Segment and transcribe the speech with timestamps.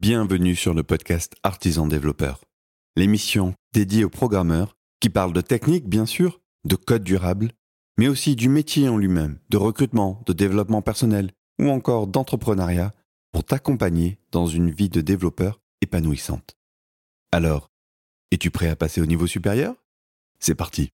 [0.00, 2.40] Bienvenue sur le podcast Artisan Développeur,
[2.96, 7.52] l'émission dédiée aux programmeurs qui parlent de technique, bien sûr, de code durable,
[7.98, 12.94] mais aussi du métier en lui-même, de recrutement, de développement personnel ou encore d'entrepreneuriat
[13.30, 16.56] pour t'accompagner dans une vie de développeur épanouissante.
[17.30, 17.70] Alors,
[18.30, 19.74] es-tu prêt à passer au niveau supérieur?
[20.38, 20.92] C'est parti.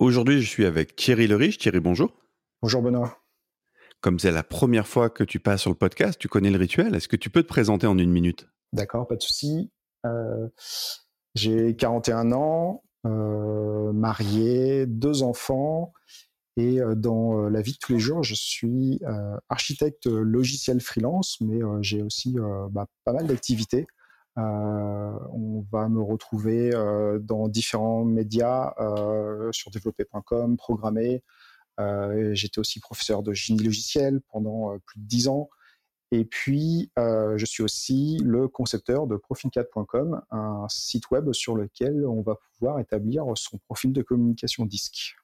[0.00, 1.58] Aujourd'hui, je suis avec Thierry Leriche.
[1.58, 2.14] Thierry, bonjour.
[2.62, 3.21] Bonjour Benoît.
[4.02, 6.92] Comme c'est la première fois que tu passes sur le podcast, tu connais le rituel.
[6.96, 8.48] Est-ce que tu peux te présenter en une minute?
[8.72, 9.70] D'accord, pas de souci.
[10.04, 10.48] Euh,
[11.36, 15.92] j'ai 41 ans, euh, marié, deux enfants.
[16.56, 19.00] Et euh, dans la vie de tous les jours, je suis
[19.48, 22.36] architecte logiciel freelance, mais j'ai aussi
[22.70, 23.86] bah, pas mal d'activités.
[24.36, 26.70] on va me retrouver
[27.20, 28.74] dans différents médias
[29.52, 31.22] sur développer.com, programmer,
[32.32, 35.48] j'étais aussi professeur de génie logiciel pendant euh, plus de dix ans.
[36.10, 42.04] Et puis, euh, je suis aussi le concepteur de profil4.com, un site web sur lequel
[42.06, 45.16] on va pouvoir établir son profil de communication disque.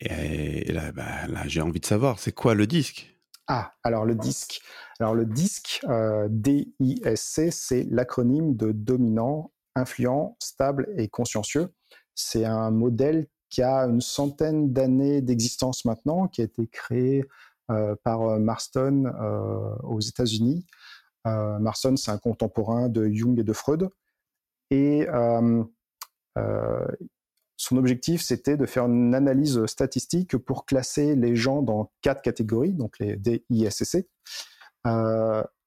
[0.00, 3.16] Et là, bah, là j'ai envie de savoir, c'est quoi le disque?
[3.46, 4.60] Ah, alors le disque.
[4.98, 11.72] Alors le disque, euh, D-I-S-C, c'est l'acronyme de dominant, influent, stable et consciencieux.
[12.14, 17.22] C'est un modèle qui a une centaine d'années d'existence maintenant, qui a été créé
[17.70, 20.66] euh, par euh, Marston euh, aux États-Unis.
[21.24, 23.90] Marston, c'est un contemporain de Jung et de Freud.
[24.70, 25.06] Et
[27.56, 32.72] son objectif, c'était de faire une analyse statistique pour classer les gens dans quatre catégories,
[32.72, 34.08] donc les DISCC.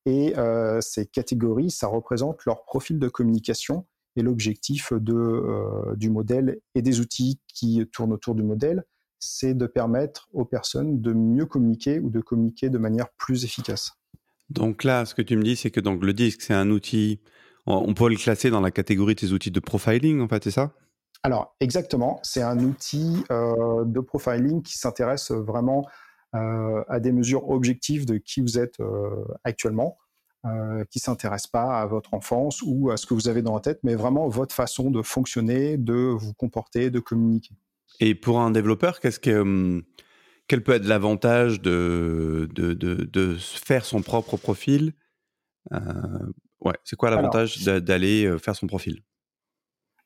[0.06, 0.34] Et
[0.82, 6.82] ces catégories, ça représente leur profil de communication et l'objectif de, euh, du modèle et
[6.82, 8.84] des outils qui tournent autour du modèle,
[9.20, 13.94] c'est de permettre aux personnes de mieux communiquer ou de communiquer de manière plus efficace.
[14.50, 17.20] Donc là, ce que tu me dis, c'est que donc le disque, c'est un outil,
[17.66, 20.72] on peut le classer dans la catégorie des outils de profiling, en fait, c'est ça?
[21.24, 25.88] Alors, exactement, c'est un outil euh, de profiling qui s'intéresse vraiment
[26.36, 28.78] euh, à des mesures objectives de qui vous êtes
[29.44, 29.98] actuellement.
[30.46, 33.62] Euh, qui s'intéresse pas à votre enfance ou à ce que vous avez dans la
[33.62, 37.56] tête, mais vraiment votre façon de fonctionner, de vous comporter, de communiquer.
[38.00, 39.82] Et pour un développeur, qu'est-ce que hum,
[40.48, 44.94] quel peut être l'avantage de, de, de, faire son propre profil
[45.74, 45.80] euh,
[46.60, 49.02] Ouais, c'est quoi l'avantage d'aller euh, faire son profil?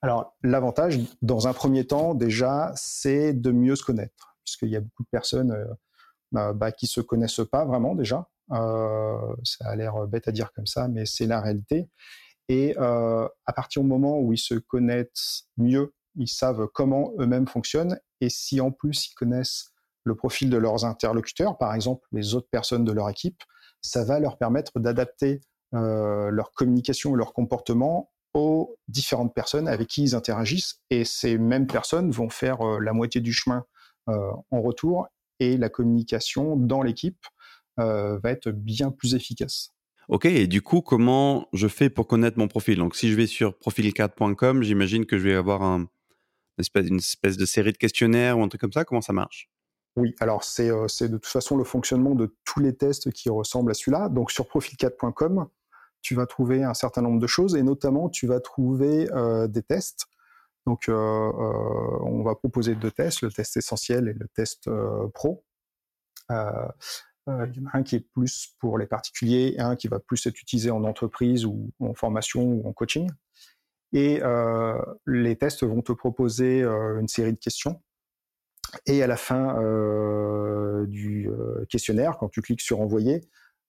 [0.01, 4.81] Alors, l'avantage, dans un premier temps, déjà, c'est de mieux se connaître, puisqu'il y a
[4.81, 5.53] beaucoup de personnes
[6.31, 8.29] bah, bah, qui se connaissent pas vraiment déjà.
[8.51, 11.89] Euh, ça a l'air bête à dire comme ça, mais c'est la réalité.
[12.47, 17.47] Et euh, à partir du moment où ils se connaissent mieux, ils savent comment eux-mêmes
[17.47, 17.99] fonctionnent.
[18.21, 19.71] Et si en plus ils connaissent
[20.03, 23.43] le profil de leurs interlocuteurs, par exemple les autres personnes de leur équipe,
[23.81, 25.41] ça va leur permettre d'adapter
[25.75, 30.81] euh, leur communication et leur comportement aux différentes personnes avec qui ils interagissent.
[30.89, 33.65] Et ces mêmes personnes vont faire la moitié du chemin
[34.07, 35.07] en retour
[35.39, 37.25] et la communication dans l'équipe
[37.79, 39.71] va être bien plus efficace.
[40.09, 42.79] Ok, et du coup, comment je fais pour connaître mon profil?
[42.79, 45.87] Donc, si je vais sur profil4.com, j'imagine que je vais avoir un,
[46.75, 48.85] une, espèce, de série de questionnaires ou un truc comme ça.
[48.85, 49.51] Comment ça marche?
[49.95, 53.69] Oui, alors c'est euh, de toute façon le fonctionnement de tous les tests qui ressemblent
[53.69, 54.09] à celui-là.
[54.09, 55.47] Donc, sur profil4.com,
[56.01, 59.61] tu vas trouver un certain nombre de choses et notamment, tu vas trouver euh, des
[59.61, 60.07] tests.
[60.65, 64.69] Donc, on va proposer deux tests, le test essentiel et le test
[65.13, 65.43] pro.
[67.27, 70.25] Euh, il y en un qui est plus pour les particuliers un qui va plus
[70.25, 73.09] être utilisé en entreprise ou en formation ou en coaching.
[73.91, 77.81] Et euh, les tests vont te proposer euh, une série de questions.
[78.85, 79.55] Et à la fin
[80.85, 81.27] du
[81.69, 83.21] questionnaire, quand tu cliques sur envoyer,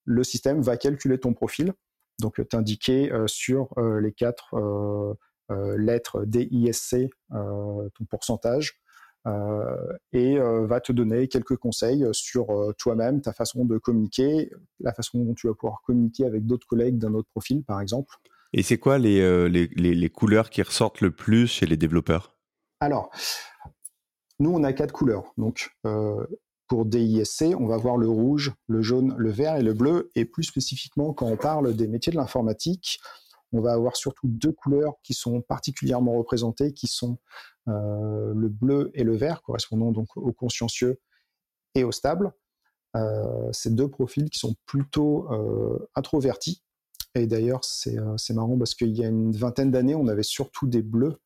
[0.05, 1.73] le système va calculer ton profil,
[2.19, 5.17] donc t'indiquer sur les quatre
[5.49, 8.80] lettres DISC ton pourcentage,
[9.25, 14.93] et euh, va te donner quelques conseils sur euh, toi-même, ta façon de communiquer, la
[14.93, 18.15] façon dont tu vas pouvoir communiquer avec d'autres collègues d'un autre profil, par exemple.
[18.53, 22.35] Et c'est quoi les, les, les, couleurs qui ressortent le plus chez les développeurs?
[22.81, 23.09] Alors,
[24.39, 25.31] nous, on a quatre couleurs.
[25.37, 25.69] Donc,
[26.67, 30.09] pour DISC, on va voir le rouge, le jaune, le vert et le bleu.
[30.15, 32.99] Et plus spécifiquement, quand on parle des métiers de l'informatique,
[33.53, 37.17] on va avoir surtout deux couleurs qui sont particulièrement représentées, qui sont
[37.67, 40.99] euh, le bleu et le vert, correspondant donc au consciencieux
[41.75, 42.31] et au stable.
[42.95, 46.63] Euh, ces deux profils qui sont plutôt euh, introvertis.
[47.15, 50.81] Et d'ailleurs, c'est marrant parce qu'il y a une vingtaine d'années, on avait surtout des
[50.81, 51.17] bleus.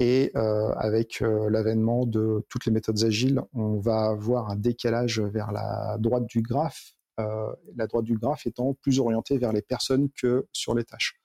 [0.00, 5.96] Et avec l'avènement de toutes les méthodes agiles, on va avoir un décalage vers la
[5.98, 10.74] droite du graphe la droite du graphe étant plus orientée vers les personnes que sur
[10.74, 11.20] les tâches.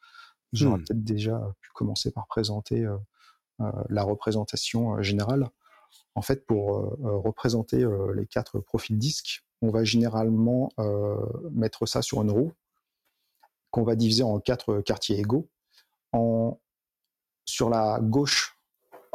[0.53, 0.83] J'aurais hmm.
[0.83, 2.87] peut-être déjà pu commencer par présenter
[3.89, 5.49] la représentation générale.
[6.15, 7.85] En fait, pour représenter
[8.15, 10.71] les quatre profils disques, on va généralement
[11.51, 12.53] mettre ça sur une roue
[13.71, 15.49] qu'on va diviser en quatre quartiers égaux.
[16.11, 16.59] En,
[17.45, 18.59] sur la gauche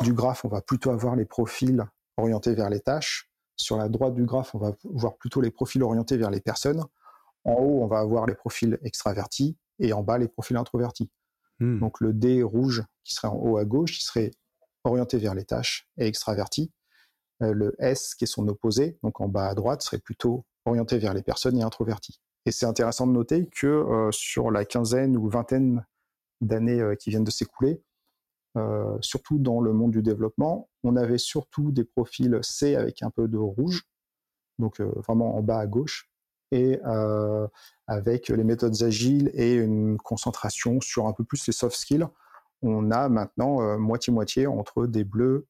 [0.03, 1.85] du graphe, on va plutôt avoir les profils
[2.17, 3.31] orientés vers les tâches.
[3.57, 6.85] Sur la droite du graphe, on va voir plutôt les profils orientés vers les personnes.
[7.45, 11.11] En haut, on va avoir les profils extravertis et en bas, les profils introvertis.
[11.61, 11.79] Hmm.
[11.79, 14.31] Donc le D rouge qui serait en haut à gauche, il serait
[14.85, 16.73] orienté vers les tâches et extraverti.
[17.43, 20.99] Euh, le S qui est son opposé, donc en bas à droite, serait plutôt orienté
[20.99, 22.21] vers les personnes et introverti.
[22.47, 25.85] Et c'est intéressant de noter que euh, sur la quinzaine ou vingtaine
[26.41, 27.83] d'années euh, qui viennent de s'écouler,
[29.01, 33.27] surtout dans le monde du développement, on avait surtout des profils C avec un peu
[33.27, 33.83] de rouge,
[34.61, 36.09] donc vraiment en bas à gauche,
[36.55, 37.49] et euh,
[37.89, 42.07] avec les méthodes agiles et une concentration sur un peu plus les soft skills,
[42.63, 45.49] on a maintenant moitié-moitié entre des bleus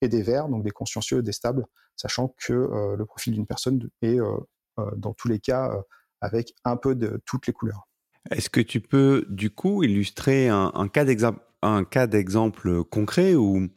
[0.00, 1.66] et des verts, donc des consciencieux et des stables,
[1.96, 4.16] sachant que le profil d'une personne est
[4.96, 5.70] dans tous les cas
[6.22, 7.86] avec un peu de toutes les couleurs.
[8.30, 13.68] Est-ce que tu peux du coup illustrer un cas d'exemple concret où,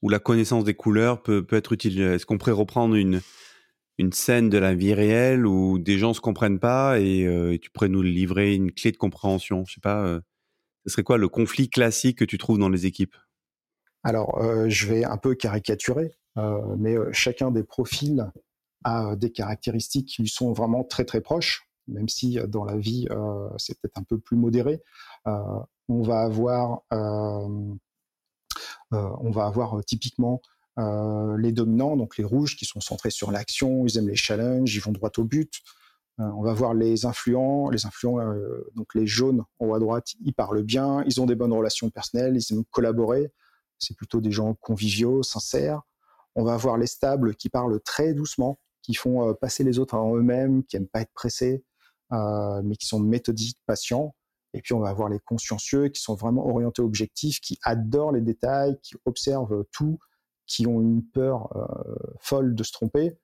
[0.00, 2.00] où la connaissance des couleurs peut, peut être utile?
[2.00, 3.20] Est-ce qu'on pourrait reprendre une,
[3.98, 7.70] une scène de la vie réelle où des gens se comprennent pas et, euh, tu
[7.70, 10.20] pourrais nous livrer une clé de compréhension Je sais pas, euh,
[10.86, 13.16] ce serait quoi le conflit classique que tu trouves dans les équipes?
[14.02, 16.14] Alors, euh, je vais un peu caricaturer,
[16.78, 18.24] mais chacun des profils
[18.84, 23.06] a des caractéristiques qui lui sont vraiment très très proches, même si dans la vie
[23.58, 24.80] c'est peut-être un peu plus modéré.
[25.26, 27.78] On va avoir, on
[28.90, 29.82] va avoir
[30.80, 34.74] euh, les dominants, donc les rouges qui sont centrés sur l'action, ils aiment les challenges,
[34.74, 35.60] ils vont droit au but.
[36.18, 38.18] on va voir les influents, les influents,
[38.74, 41.88] donc les jaunes en haut à droite, ils parlent bien, ils ont des bonnes relations
[41.90, 43.32] personnelles, ils aiment collaborer.
[43.78, 45.80] C'est plutôt des gens conviviaux, sincères.
[46.34, 50.14] On va voir les stables qui parlent très doucement, qui font passer les autres en
[50.16, 51.64] eux-mêmes, qui aiment pas être pressés,
[52.10, 54.14] mais qui sont méthodiques, patients.
[54.52, 58.20] Et puis on va avoir les consciencieux qui sont vraiment orientés objectifs, qui adorent les
[58.20, 59.98] détails, qui observent tout,
[60.50, 63.16] qui ont une peur euh, folle de se tromper,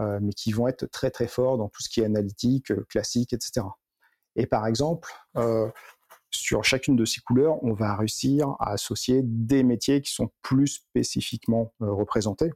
[0.00, 2.84] euh, mais qui vont être très très forts dans tout ce qui est analytique, euh,
[2.88, 3.64] classique, etc.
[4.34, 5.12] Et par exemple,
[6.30, 10.68] sur chacune de ces couleurs, on va réussir à associer des métiers qui sont plus
[10.68, 12.50] spécifiquement représentés.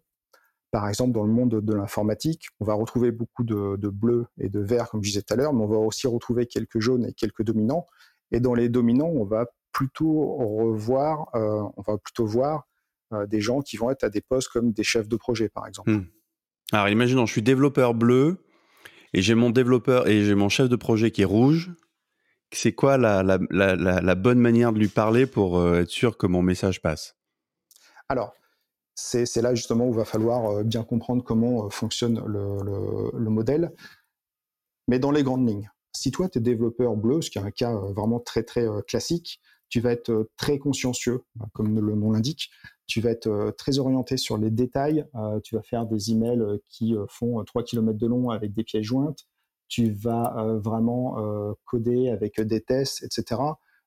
[0.70, 4.61] Par exemple, dans le monde de l'informatique, on va retrouver beaucoup de, bleu et de
[4.61, 7.12] vert, comme je disais tout à l'heure, mais on va aussi retrouver quelques jaunes et
[7.12, 7.87] quelques dominants.
[8.31, 12.67] Et dans les dominants, on va plutôt revoir, on va plutôt voir
[13.29, 15.91] des gens qui vont être à des postes comme des chefs de projet, par exemple.
[15.91, 16.06] Hmm.
[16.73, 18.44] Alors, imaginons, je suis développeur bleu
[19.12, 21.70] et j'ai mon développeur et j'ai mon chef de projet qui est rouge.
[22.53, 26.26] C'est quoi la, la, la, bonne manière de lui parler pour euh, être sûr que
[26.26, 27.17] mon message passe?
[28.08, 28.35] Alors,
[28.94, 33.73] c'est là justement où il va falloir bien comprendre comment fonctionne le, le, le modèle,
[34.88, 35.70] mais dans les grandes lignes.
[35.97, 38.69] Si toi, tu es développeur bleu, ce qui est un cas euh, vraiment très, très
[38.69, 42.50] euh, classique, tu vas être euh, très consciencieux, bah, comme le nom l'indique.
[42.87, 45.06] Tu vas être très orienté sur les détails.
[45.43, 49.27] tu vas faire des emails qui font 3 km de long avec des pièces jointes.
[49.69, 51.17] Tu vas vraiment
[51.65, 53.41] coder avec des tests, etc.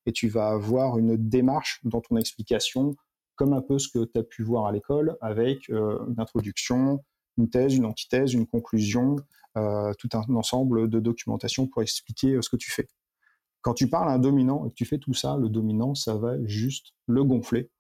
[0.06, 2.96] Et tu vas avoir une démarche dans ton explication,
[3.36, 7.04] comme un peu ce que tu as pu voir à l'école, avec une introduction,
[7.38, 9.16] une thèse, une antithèse, une conclusion,
[9.58, 12.88] euh, tout un ensemble de documentation pour expliquer euh, ce que tu fais.
[13.62, 16.16] Quand tu parles à un dominant et que tu fais tout ça, le dominant, ça
[16.16, 17.79] va juste le gonfler, euh,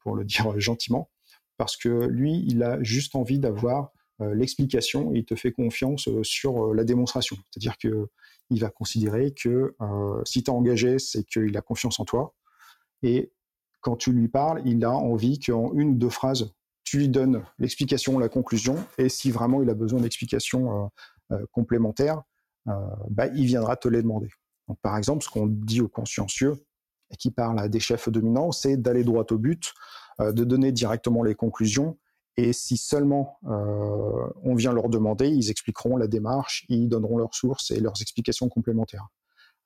[0.00, 1.10] pour le dire gentiment,
[1.56, 6.72] parce que lui, il a juste envie d'avoir l'explication et il te fait confiance sur
[6.72, 7.36] la démonstration.
[7.50, 8.08] C'est-à-dire que
[8.50, 9.74] il va considérer que
[10.24, 12.34] si tu engagé, c'est qu'il a confiance en toi.
[13.02, 13.32] Et
[13.84, 16.54] quand tu lui parles, il a envie qu'en une ou deux phrases,
[16.84, 21.46] tu lui donnes l'explication, la conclusion, et si vraiment il a besoin d'explications euh, euh,
[21.52, 22.22] complémentaires,
[22.68, 22.72] euh,
[23.10, 24.30] bah, il viendra te les demander.
[24.80, 26.64] Par exemple, ce qu'on dit aux consciencieux,
[27.18, 29.72] qui parle à des chefs dominants, c'est d'aller droit au but,
[30.20, 31.98] de donner directement les conclusions,
[32.36, 37.70] et si seulement on vient leur demander, ils expliqueront la démarche, ils donneront leurs sources
[37.70, 39.08] et leurs explications complémentaires.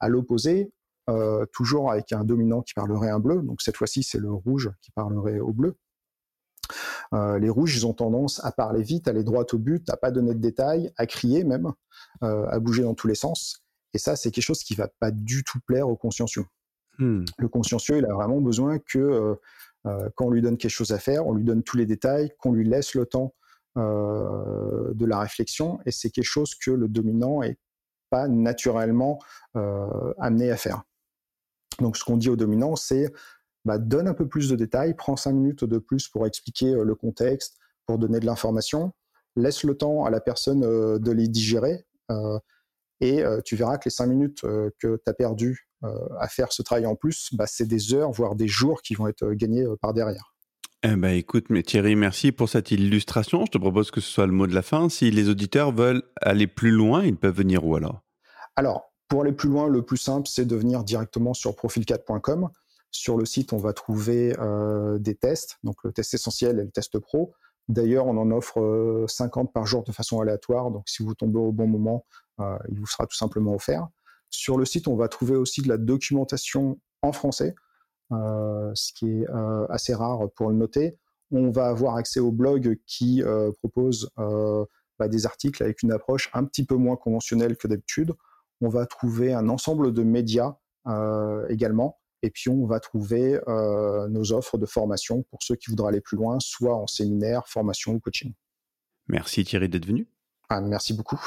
[0.00, 0.72] À l'opposé,
[1.52, 4.90] toujours avec un dominant qui parlerait un bleu, donc cette fois-ci c'est le rouge qui
[4.90, 5.76] parlerait au bleu,
[7.14, 9.96] euh, les rouges, ils ont tendance à parler vite, à aller droit au but, à
[9.96, 11.72] pas donner de détails, à crier même,
[12.22, 13.64] euh, à bouger dans tous les sens.
[13.94, 16.44] Et ça, c'est quelque chose qui va pas du tout plaire au consciencieux.
[16.98, 17.24] Hmm.
[17.38, 19.36] Le consciencieux, il a vraiment besoin que
[19.86, 22.32] euh, quand on lui donne quelque chose à faire, on lui donne tous les détails,
[22.38, 23.34] qu'on lui laisse le temps
[23.76, 25.78] de la réflexion.
[25.86, 27.58] Et c'est quelque chose que le dominant est
[28.10, 29.20] pas naturellement
[29.54, 30.82] amenés à faire.
[31.78, 33.12] Donc ce qu'on dit aux dominants, c'est
[33.64, 36.94] bah, donne un peu plus de détails, prends cinq minutes de plus pour expliquer le
[36.96, 38.92] contexte, pour donner de l'information,
[39.36, 40.60] laisse le temps à la personne
[40.98, 41.86] de les digérer,
[43.00, 46.86] et tu verras que les cinq minutes que tu as perdues à faire ce travail
[46.86, 50.34] en plus, bah, c'est des heures, voire des jours qui vont être gagnés par derrière.
[50.84, 53.44] Eh ben, écoute, mais Thierry, merci pour cette illustration.
[53.44, 54.88] Je te propose que ce soit le mot de la fin.
[54.88, 58.02] Si les auditeurs veulent aller plus loin, ils peuvent venir où alors?
[58.54, 62.48] Alors, pour aller plus loin, le plus simple, c'est de venir directement sur profil4.com.
[62.90, 66.70] Sur le site, on va trouver euh, des tests, donc le test essentiel et le
[66.70, 67.32] test pro.
[67.68, 71.38] D'ailleurs, on en offre 50 euh, par jour de façon aléatoire, donc si vous tombez
[71.38, 72.06] au bon moment,
[72.40, 73.88] euh, il vous sera tout simplement offert.
[74.30, 77.54] Sur le site, on va trouver aussi de la documentation en français.
[78.10, 80.96] Euh, ce qui est euh, assez rare pour le noter.
[81.30, 86.30] On va avoir accès au blog qui euh, propose bah, des articles avec une approche
[86.32, 88.14] un petit peu moins conventionnelle que d'habitude.
[88.62, 90.56] On va trouver un ensemble de médias
[91.48, 91.98] également.
[92.22, 96.16] Et puis on va trouver nos offres de formation pour ceux qui voudraient aller plus
[96.16, 98.32] loin, soit en séminaire, formation ou coaching.
[99.06, 100.08] Merci Thierry d'être venu.
[100.48, 101.20] Ah, merci beaucoup.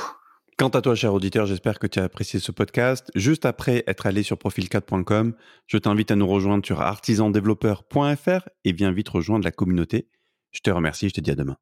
[0.62, 3.10] Quant à toi, cher auditeur, j'espère que tu as apprécié ce podcast.
[3.15, 5.34] Juste après être allé sur profil4.com,
[5.65, 10.08] je t'invite à nous rejoindre sur artisandéveloppeur.fr et viens vite rejoindre la communauté.
[10.51, 11.58] Je te remercie, je te dis à demain.